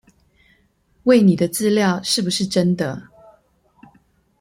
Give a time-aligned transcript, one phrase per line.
[1.03, 3.07] 餵你的資訊是不是真的